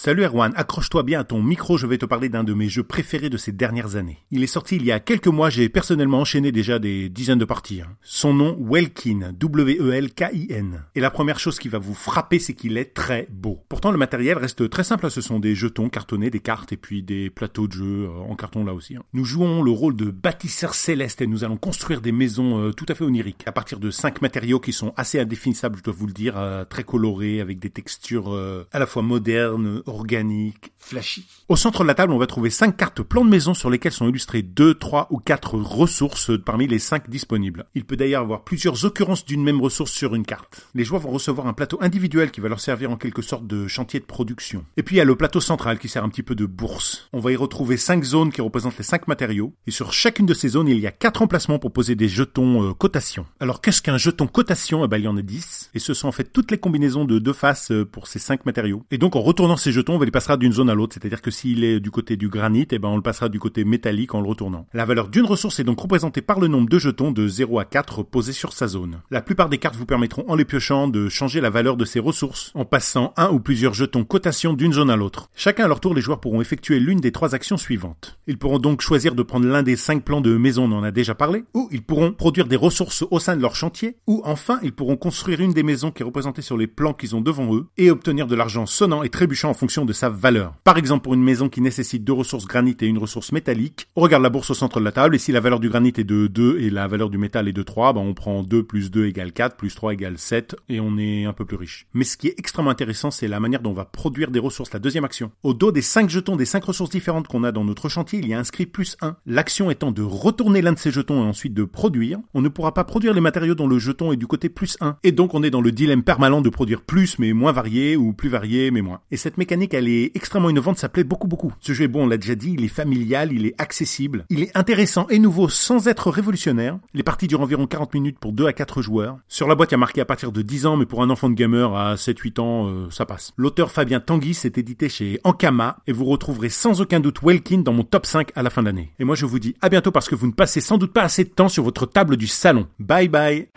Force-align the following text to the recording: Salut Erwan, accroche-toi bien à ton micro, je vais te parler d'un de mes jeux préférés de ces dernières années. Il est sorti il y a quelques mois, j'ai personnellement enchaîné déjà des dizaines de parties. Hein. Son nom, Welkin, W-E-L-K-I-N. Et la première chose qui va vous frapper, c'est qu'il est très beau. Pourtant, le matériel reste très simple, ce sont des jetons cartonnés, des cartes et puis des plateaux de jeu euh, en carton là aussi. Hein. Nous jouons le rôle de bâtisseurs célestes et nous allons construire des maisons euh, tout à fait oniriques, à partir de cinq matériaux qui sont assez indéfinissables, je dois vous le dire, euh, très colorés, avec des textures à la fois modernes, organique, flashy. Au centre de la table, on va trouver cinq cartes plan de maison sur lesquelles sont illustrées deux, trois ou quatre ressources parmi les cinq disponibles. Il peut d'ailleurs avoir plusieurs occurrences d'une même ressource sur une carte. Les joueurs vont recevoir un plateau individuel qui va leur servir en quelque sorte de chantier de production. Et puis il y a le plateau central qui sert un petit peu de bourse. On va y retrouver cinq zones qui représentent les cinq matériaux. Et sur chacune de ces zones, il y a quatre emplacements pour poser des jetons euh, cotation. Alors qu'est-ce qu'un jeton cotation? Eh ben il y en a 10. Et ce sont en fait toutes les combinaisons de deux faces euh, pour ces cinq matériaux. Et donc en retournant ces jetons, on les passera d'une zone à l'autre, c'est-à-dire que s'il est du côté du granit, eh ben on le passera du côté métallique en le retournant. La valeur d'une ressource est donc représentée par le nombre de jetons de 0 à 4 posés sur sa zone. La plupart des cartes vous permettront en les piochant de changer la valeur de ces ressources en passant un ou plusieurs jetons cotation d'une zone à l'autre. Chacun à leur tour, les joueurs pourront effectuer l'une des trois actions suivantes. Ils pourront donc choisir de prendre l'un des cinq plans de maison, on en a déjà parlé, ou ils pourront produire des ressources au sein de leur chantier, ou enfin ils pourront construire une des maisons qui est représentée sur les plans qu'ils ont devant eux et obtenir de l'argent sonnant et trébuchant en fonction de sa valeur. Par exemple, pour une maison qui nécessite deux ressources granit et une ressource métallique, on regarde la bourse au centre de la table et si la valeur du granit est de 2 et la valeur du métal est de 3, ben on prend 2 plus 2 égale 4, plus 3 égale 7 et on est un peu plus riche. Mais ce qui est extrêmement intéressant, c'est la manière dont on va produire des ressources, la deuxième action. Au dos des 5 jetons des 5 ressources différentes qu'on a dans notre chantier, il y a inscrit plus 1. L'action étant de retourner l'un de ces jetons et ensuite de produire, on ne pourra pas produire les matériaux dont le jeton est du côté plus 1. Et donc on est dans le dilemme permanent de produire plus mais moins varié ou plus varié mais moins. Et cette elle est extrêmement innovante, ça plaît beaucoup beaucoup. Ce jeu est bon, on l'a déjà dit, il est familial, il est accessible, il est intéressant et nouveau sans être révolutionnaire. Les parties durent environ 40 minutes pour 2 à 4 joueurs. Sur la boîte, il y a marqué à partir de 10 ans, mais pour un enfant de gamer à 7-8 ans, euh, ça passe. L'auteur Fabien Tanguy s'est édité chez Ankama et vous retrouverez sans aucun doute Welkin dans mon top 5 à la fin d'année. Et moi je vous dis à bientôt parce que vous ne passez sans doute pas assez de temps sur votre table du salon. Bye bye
Salut 0.00 0.22
Erwan, 0.22 0.52
accroche-toi 0.54 1.02
bien 1.02 1.18
à 1.18 1.24
ton 1.24 1.42
micro, 1.42 1.76
je 1.76 1.88
vais 1.88 1.98
te 1.98 2.06
parler 2.06 2.28
d'un 2.28 2.44
de 2.44 2.54
mes 2.54 2.68
jeux 2.68 2.84
préférés 2.84 3.30
de 3.30 3.36
ces 3.36 3.50
dernières 3.50 3.96
années. 3.96 4.18
Il 4.30 4.44
est 4.44 4.46
sorti 4.46 4.76
il 4.76 4.84
y 4.84 4.92
a 4.92 5.00
quelques 5.00 5.26
mois, 5.26 5.50
j'ai 5.50 5.68
personnellement 5.68 6.20
enchaîné 6.20 6.52
déjà 6.52 6.78
des 6.78 7.08
dizaines 7.08 7.40
de 7.40 7.44
parties. 7.44 7.80
Hein. 7.80 7.96
Son 8.00 8.32
nom, 8.32 8.56
Welkin, 8.60 9.32
W-E-L-K-I-N. 9.36 10.84
Et 10.94 11.00
la 11.00 11.10
première 11.10 11.40
chose 11.40 11.58
qui 11.58 11.68
va 11.68 11.78
vous 11.78 11.94
frapper, 11.94 12.38
c'est 12.38 12.54
qu'il 12.54 12.78
est 12.78 12.94
très 12.94 13.26
beau. 13.28 13.64
Pourtant, 13.68 13.90
le 13.90 13.98
matériel 13.98 14.38
reste 14.38 14.70
très 14.70 14.84
simple, 14.84 15.10
ce 15.10 15.20
sont 15.20 15.40
des 15.40 15.56
jetons 15.56 15.88
cartonnés, 15.88 16.30
des 16.30 16.38
cartes 16.38 16.72
et 16.72 16.76
puis 16.76 17.02
des 17.02 17.28
plateaux 17.28 17.66
de 17.66 17.72
jeu 17.72 18.04
euh, 18.04 18.30
en 18.30 18.36
carton 18.36 18.64
là 18.64 18.74
aussi. 18.74 18.94
Hein. 18.94 19.02
Nous 19.14 19.24
jouons 19.24 19.64
le 19.64 19.72
rôle 19.72 19.96
de 19.96 20.12
bâtisseurs 20.12 20.76
célestes 20.76 21.22
et 21.22 21.26
nous 21.26 21.42
allons 21.42 21.56
construire 21.56 22.02
des 22.02 22.12
maisons 22.12 22.60
euh, 22.60 22.70
tout 22.70 22.86
à 22.88 22.94
fait 22.94 23.02
oniriques, 23.02 23.42
à 23.46 23.52
partir 23.52 23.80
de 23.80 23.90
cinq 23.90 24.22
matériaux 24.22 24.60
qui 24.60 24.72
sont 24.72 24.94
assez 24.96 25.18
indéfinissables, 25.18 25.76
je 25.78 25.82
dois 25.82 25.94
vous 25.98 26.06
le 26.06 26.12
dire, 26.12 26.38
euh, 26.38 26.64
très 26.64 26.84
colorés, 26.84 27.40
avec 27.40 27.58
des 27.58 27.70
textures 27.70 28.28
à 28.70 28.78
la 28.78 28.86
fois 28.86 29.02
modernes, 29.02 29.82
organique, 29.88 30.72
flashy. 30.76 31.26
Au 31.48 31.56
centre 31.56 31.82
de 31.82 31.88
la 31.88 31.94
table, 31.94 32.12
on 32.12 32.18
va 32.18 32.26
trouver 32.26 32.50
cinq 32.50 32.76
cartes 32.76 33.02
plan 33.02 33.24
de 33.24 33.30
maison 33.30 33.54
sur 33.54 33.70
lesquelles 33.70 33.92
sont 33.92 34.08
illustrées 34.08 34.42
deux, 34.42 34.74
trois 34.74 35.08
ou 35.10 35.18
quatre 35.18 35.54
ressources 35.54 36.30
parmi 36.44 36.66
les 36.66 36.78
cinq 36.78 37.08
disponibles. 37.10 37.66
Il 37.74 37.84
peut 37.84 37.96
d'ailleurs 37.96 38.22
avoir 38.22 38.44
plusieurs 38.44 38.84
occurrences 38.84 39.24
d'une 39.24 39.42
même 39.42 39.60
ressource 39.60 39.92
sur 39.92 40.14
une 40.14 40.24
carte. 40.24 40.66
Les 40.74 40.84
joueurs 40.84 41.00
vont 41.02 41.10
recevoir 41.10 41.46
un 41.46 41.52
plateau 41.52 41.78
individuel 41.80 42.30
qui 42.30 42.40
va 42.40 42.48
leur 42.48 42.60
servir 42.60 42.90
en 42.90 42.96
quelque 42.96 43.22
sorte 43.22 43.46
de 43.46 43.66
chantier 43.66 44.00
de 44.00 44.04
production. 44.04 44.64
Et 44.76 44.82
puis 44.82 44.96
il 44.96 44.98
y 44.98 45.02
a 45.02 45.04
le 45.04 45.16
plateau 45.16 45.40
central 45.40 45.78
qui 45.78 45.88
sert 45.88 46.04
un 46.04 46.08
petit 46.08 46.22
peu 46.22 46.34
de 46.34 46.46
bourse. 46.46 47.08
On 47.12 47.20
va 47.20 47.32
y 47.32 47.36
retrouver 47.36 47.76
cinq 47.76 48.04
zones 48.04 48.32
qui 48.32 48.40
représentent 48.40 48.78
les 48.78 48.84
cinq 48.84 49.08
matériaux. 49.08 49.54
Et 49.66 49.70
sur 49.70 49.92
chacune 49.92 50.26
de 50.26 50.34
ces 50.34 50.48
zones, 50.48 50.68
il 50.68 50.78
y 50.78 50.86
a 50.86 50.92
quatre 50.92 51.22
emplacements 51.22 51.58
pour 51.58 51.72
poser 51.72 51.94
des 51.94 52.08
jetons 52.08 52.70
euh, 52.70 52.74
cotation. 52.74 53.26
Alors 53.40 53.60
qu'est-ce 53.60 53.82
qu'un 53.82 53.98
jeton 53.98 54.26
cotation? 54.26 54.84
Eh 54.84 54.88
ben 54.88 54.98
il 54.98 55.04
y 55.04 55.08
en 55.08 55.16
a 55.16 55.22
10. 55.22 55.70
Et 55.74 55.78
ce 55.78 55.94
sont 55.94 56.08
en 56.08 56.12
fait 56.12 56.32
toutes 56.32 56.50
les 56.50 56.58
combinaisons 56.58 57.04
de 57.04 57.18
deux 57.18 57.32
faces 57.32 57.70
euh, 57.70 57.84
pour 57.84 58.06
ces 58.06 58.18
cinq 58.18 58.46
matériaux. 58.46 58.84
Et 58.90 58.98
donc 58.98 59.16
en 59.16 59.20
retournant 59.20 59.56
ces 59.56 59.67
jetons, 59.72 59.96
on 59.96 60.00
les 60.00 60.10
passera 60.10 60.36
d'une 60.36 60.52
zone 60.52 60.70
à 60.70 60.74
l'autre, 60.74 60.94
c'est-à-dire 60.94 61.22
que 61.22 61.30
s'il 61.30 61.64
est 61.64 61.80
du 61.80 61.90
côté 61.90 62.16
du 62.16 62.28
granit, 62.28 62.66
eh 62.70 62.78
ben 62.78 62.88
on 62.88 62.96
le 62.96 63.02
passera 63.02 63.28
du 63.28 63.38
côté 63.38 63.64
métallique 63.64 64.14
en 64.14 64.20
le 64.20 64.28
retournant. 64.28 64.66
La 64.72 64.84
valeur 64.84 65.08
d'une 65.08 65.24
ressource 65.24 65.60
est 65.60 65.64
donc 65.64 65.80
représentée 65.80 66.22
par 66.22 66.40
le 66.40 66.48
nombre 66.48 66.68
de 66.68 66.78
jetons 66.78 67.10
de 67.10 67.28
0 67.28 67.58
à 67.58 67.64
4 67.64 68.02
posés 68.02 68.32
sur 68.32 68.52
sa 68.52 68.66
zone. 68.66 69.00
La 69.10 69.22
plupart 69.22 69.48
des 69.48 69.58
cartes 69.58 69.76
vous 69.76 69.86
permettront 69.86 70.24
en 70.28 70.34
les 70.34 70.44
piochant 70.44 70.88
de 70.88 71.08
changer 71.08 71.40
la 71.40 71.50
valeur 71.50 71.76
de 71.76 71.84
ces 71.84 72.00
ressources 72.00 72.52
en 72.54 72.64
passant 72.64 73.12
un 73.16 73.30
ou 73.30 73.40
plusieurs 73.40 73.74
jetons 73.74 74.04
cotation 74.04 74.52
d'une 74.52 74.72
zone 74.72 74.90
à 74.90 74.96
l'autre. 74.96 75.30
Chacun 75.34 75.64
à 75.64 75.68
leur 75.68 75.80
tour, 75.80 75.94
les 75.94 76.00
joueurs 76.00 76.20
pourront 76.20 76.40
effectuer 76.40 76.80
l'une 76.80 77.00
des 77.00 77.12
trois 77.12 77.34
actions 77.34 77.56
suivantes. 77.56 78.18
Ils 78.26 78.38
pourront 78.38 78.58
donc 78.58 78.80
choisir 78.80 79.14
de 79.14 79.22
prendre 79.22 79.46
l'un 79.46 79.62
des 79.62 79.76
cinq 79.76 80.04
plans 80.04 80.20
de 80.20 80.36
maison, 80.36 80.64
on 80.64 80.78
en 80.78 80.82
a 80.82 80.90
déjà 80.90 81.14
parlé, 81.14 81.44
ou 81.54 81.68
ils 81.70 81.82
pourront 81.82 82.12
produire 82.12 82.46
des 82.46 82.56
ressources 82.56 83.04
au 83.10 83.18
sein 83.18 83.36
de 83.36 83.42
leur 83.42 83.54
chantier, 83.54 83.96
ou 84.06 84.22
enfin 84.24 84.58
ils 84.62 84.72
pourront 84.72 84.96
construire 84.96 85.40
une 85.40 85.52
des 85.52 85.62
maisons 85.62 85.90
qui 85.90 86.02
est 86.02 86.06
représentée 86.06 86.42
sur 86.42 86.56
les 86.56 86.66
plans 86.66 86.94
qu'ils 86.94 87.16
ont 87.16 87.20
devant 87.20 87.54
eux 87.54 87.66
et 87.76 87.90
obtenir 87.90 88.26
de 88.26 88.34
l'argent 88.34 88.66
sonnant 88.66 89.02
et 89.02 89.08
trébuchant 89.08 89.50
en 89.50 89.54
fonction 89.58 89.84
de 89.84 89.92
sa 89.92 90.08
valeur. 90.08 90.54
Par 90.64 90.78
exemple, 90.78 91.02
pour 91.02 91.14
une 91.14 91.22
maison 91.22 91.48
qui 91.48 91.60
nécessite 91.60 92.04
deux 92.04 92.12
ressources 92.12 92.46
granit 92.46 92.76
et 92.80 92.86
une 92.86 92.98
ressource 92.98 93.32
métallique, 93.32 93.88
on 93.96 94.00
regarde 94.00 94.22
la 94.22 94.30
bourse 94.30 94.50
au 94.50 94.54
centre 94.54 94.80
de 94.80 94.84
la 94.84 94.92
table 94.92 95.16
et 95.16 95.18
si 95.18 95.32
la 95.32 95.40
valeur 95.40 95.60
du 95.60 95.68
granit 95.68 95.92
est 95.96 96.04
de 96.04 96.26
2 96.28 96.60
et 96.60 96.70
la 96.70 96.86
valeur 96.86 97.10
du 97.10 97.18
métal 97.18 97.48
est 97.48 97.52
de 97.52 97.62
3, 97.62 97.92
ben 97.92 98.00
on 98.00 98.14
prend 98.14 98.42
2 98.42 98.62
plus 98.62 98.90
2 98.90 99.06
égale 99.06 99.32
4, 99.32 99.56
plus 99.56 99.74
3 99.74 99.94
égale 99.94 100.16
7 100.16 100.56
et 100.68 100.80
on 100.80 100.96
est 100.96 101.24
un 101.24 101.32
peu 101.32 101.44
plus 101.44 101.56
riche. 101.56 101.86
Mais 101.92 102.04
ce 102.04 102.16
qui 102.16 102.28
est 102.28 102.34
extrêmement 102.38 102.70
intéressant, 102.70 103.10
c'est 103.10 103.28
la 103.28 103.40
manière 103.40 103.60
dont 103.60 103.70
on 103.70 103.74
va 103.74 103.84
produire 103.84 104.30
des 104.30 104.38
ressources, 104.38 104.72
la 104.72 104.78
deuxième 104.78 105.04
action. 105.04 105.32
Au 105.42 105.54
dos 105.54 105.72
des 105.72 105.82
5 105.82 106.08
jetons 106.08 106.36
des 106.36 106.44
5 106.44 106.64
ressources 106.64 106.90
différentes 106.90 107.26
qu'on 107.26 107.44
a 107.44 107.52
dans 107.52 107.64
notre 107.64 107.88
chantier, 107.88 108.20
il 108.20 108.28
y 108.28 108.34
a 108.34 108.38
inscrit 108.38 108.66
plus 108.66 108.96
1. 109.00 109.16
L'action 109.26 109.70
étant 109.70 109.90
de 109.90 110.02
retourner 110.02 110.62
l'un 110.62 110.72
de 110.72 110.78
ces 110.78 110.92
jetons 110.92 111.24
et 111.24 111.28
ensuite 111.28 111.54
de 111.54 111.64
produire, 111.64 112.18
on 112.34 112.40
ne 112.40 112.48
pourra 112.48 112.74
pas 112.74 112.84
produire 112.84 113.14
les 113.14 113.20
matériaux 113.20 113.54
dont 113.54 113.66
le 113.66 113.78
jeton 113.78 114.12
est 114.12 114.16
du 114.16 114.26
côté 114.26 114.48
plus 114.48 114.76
1. 114.80 114.98
Et 115.02 115.12
donc 115.12 115.34
on 115.34 115.42
est 115.42 115.50
dans 115.50 115.60
le 115.60 115.72
dilemme 115.72 116.04
permanent 116.04 116.40
de 116.40 116.48
produire 116.48 116.82
plus 116.82 117.18
mais 117.18 117.32
moins 117.32 117.52
varié 117.52 117.96
ou 117.96 118.12
plus 118.12 118.28
varié 118.28 118.70
mais 118.70 118.82
moins. 118.82 119.00
Et 119.10 119.16
cette 119.16 119.38
elle 119.50 119.88
est 119.88 120.10
extrêmement 120.14 120.50
innovante, 120.50 120.78
ça 120.78 120.88
plaît 120.88 121.04
beaucoup 121.04 121.28
beaucoup. 121.28 121.52
Ce 121.60 121.72
jeu 121.72 121.84
est 121.84 121.88
bon, 121.88 122.04
on 122.04 122.06
l'a 122.06 122.16
déjà 122.16 122.34
dit, 122.34 122.54
il 122.56 122.64
est 122.64 122.68
familial, 122.68 123.32
il 123.32 123.46
est 123.46 123.54
accessible, 123.58 124.24
il 124.30 124.42
est 124.42 124.56
intéressant 124.56 125.06
et 125.08 125.18
nouveau 125.18 125.48
sans 125.48 125.88
être 125.88 126.10
révolutionnaire. 126.10 126.78
Les 126.94 127.02
parties 127.02 127.26
durent 127.26 127.40
environ 127.40 127.66
40 127.66 127.94
minutes 127.94 128.18
pour 128.18 128.32
2 128.32 128.46
à 128.46 128.52
4 128.52 128.82
joueurs. 128.82 129.18
Sur 129.28 129.48
la 129.48 129.54
boîte, 129.54 129.70
il 129.70 129.74
y 129.74 129.76
a 129.76 129.78
marqué 129.78 130.00
à 130.00 130.04
partir 130.04 130.32
de 130.32 130.42
10 130.42 130.66
ans, 130.66 130.76
mais 130.76 130.86
pour 130.86 131.02
un 131.02 131.10
enfant 131.10 131.28
de 131.28 131.34
gamer 131.34 131.74
à 131.74 131.94
7-8 131.94 132.40
ans, 132.40 132.68
euh, 132.68 132.90
ça 132.90 133.06
passe. 133.06 133.32
L'auteur 133.36 133.70
Fabien 133.70 134.00
Tanguy 134.00 134.34
s'est 134.34 134.52
édité 134.56 134.88
chez 134.88 135.20
Ankama 135.24 135.78
et 135.86 135.92
vous 135.92 136.04
retrouverez 136.04 136.48
sans 136.48 136.80
aucun 136.80 137.00
doute 137.00 137.22
Welkin 137.22 137.58
dans 137.58 137.72
mon 137.72 137.84
top 137.84 138.06
5 138.06 138.30
à 138.34 138.42
la 138.42 138.50
fin 138.50 138.62
d'année. 138.62 138.92
Et 138.98 139.04
moi 139.04 139.14
je 139.14 139.26
vous 139.26 139.38
dis 139.38 139.54
à 139.60 139.68
bientôt 139.68 139.90
parce 139.90 140.08
que 140.08 140.14
vous 140.14 140.26
ne 140.26 140.32
passez 140.32 140.60
sans 140.60 140.78
doute 140.78 140.92
pas 140.92 141.02
assez 141.02 141.24
de 141.24 141.30
temps 141.30 141.48
sur 141.48 141.64
votre 141.64 141.86
table 141.86 142.16
du 142.16 142.26
salon. 142.26 142.66
Bye 142.78 143.08
bye 143.08 143.48